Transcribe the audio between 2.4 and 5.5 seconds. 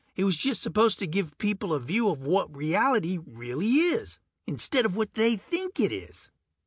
reality really is, instead of what they